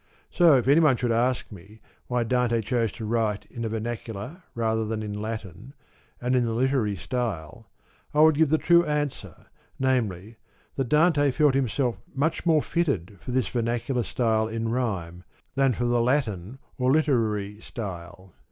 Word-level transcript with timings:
So 0.31 0.57
if 0.57 0.67
anyone 0.67 0.97
should 0.97 1.11
ask 1.11 1.51
me 1.51 1.79
why 2.07 2.23
Dante 2.23 2.61
chose 2.63 2.91
to 2.93 3.05
write 3.05 3.45
in 3.51 3.61
the 3.61 3.69
vernacular 3.69 4.41
rather 4.55 4.83
than 4.83 5.03
in 5.03 5.21
Latin 5.21 5.75
and 6.19 6.35
in 6.35 6.43
the 6.43 6.53
literary 6.55 6.95
style, 6.95 7.69
I 8.11 8.21
would 8.21 8.33
give 8.35 8.49
the 8.49 8.57
true 8.57 8.83
answer, 8.83 9.45
namely, 9.77 10.37
that 10.73 10.89
Dante 10.89 11.29
felt 11.29 11.53
himself 11.53 12.01
much 12.15 12.47
more 12.47 12.63
fitted 12.63 13.19
for 13.21 13.29
this 13.29 13.47
vernacular 13.49 14.01
style 14.01 14.47
in 14.47 14.69
rhyme, 14.69 15.23
than 15.53 15.71
for 15.73 15.85
the 15.85 16.01
Latin 16.01 16.57
or 16.79 16.91
literary 16.91 17.59
style. 17.61 18.33